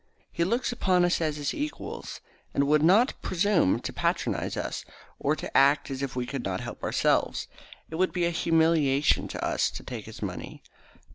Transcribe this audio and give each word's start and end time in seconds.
He 0.31 0.43
looks 0.43 0.71
upon 0.71 1.05
us 1.05 1.21
as 1.21 1.37
his 1.37 1.53
equals, 1.53 2.21
and 2.55 2.65
would 2.65 2.81
not 2.81 3.13
presume 3.21 3.79
to 3.81 3.93
patronise 3.93 4.57
us, 4.57 4.83
or 5.19 5.35
to 5.35 5.55
act 5.55 5.91
as 5.91 6.01
if 6.01 6.15
we 6.15 6.25
could 6.25 6.43
not 6.43 6.59
help 6.61 6.81
ourselves. 6.81 7.47
It 7.91 7.97
would 7.97 8.11
be 8.11 8.25
a 8.25 8.31
humiliation 8.31 9.27
to 9.27 9.45
us 9.45 9.69
to 9.69 9.83
take 9.83 10.05
his 10.05 10.23
money." 10.23 10.63